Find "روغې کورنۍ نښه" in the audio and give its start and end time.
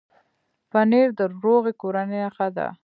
1.43-2.47